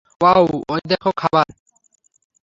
Wow, 0.21 0.45
ঐ 0.69 0.75
দেখো, 0.85 1.09
খাবার! 1.17 1.47